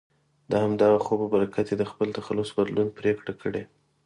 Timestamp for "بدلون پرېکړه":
2.57-3.33